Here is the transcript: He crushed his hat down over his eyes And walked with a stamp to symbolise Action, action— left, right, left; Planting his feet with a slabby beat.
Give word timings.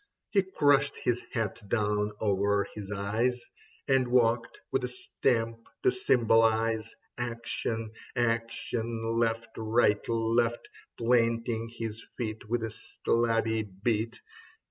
He 0.31 0.41
crushed 0.41 0.97
his 0.97 1.21
hat 1.31 1.61
down 1.69 2.13
over 2.19 2.67
his 2.73 2.91
eyes 2.91 3.39
And 3.87 4.07
walked 4.07 4.59
with 4.71 4.83
a 4.83 4.87
stamp 4.87 5.69
to 5.83 5.91
symbolise 5.91 6.95
Action, 7.19 7.91
action— 8.15 9.03
left, 9.19 9.49
right, 9.55 10.09
left; 10.09 10.67
Planting 10.97 11.69
his 11.69 12.03
feet 12.17 12.49
with 12.49 12.63
a 12.63 12.71
slabby 12.71 13.61
beat. 13.61 14.19